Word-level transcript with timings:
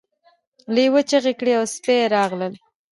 لیوه 0.75 1.01
چیغې 1.09 1.33
کړې 1.39 1.53
او 1.59 1.65
سپي 1.73 1.97
راغلل. 2.15 2.53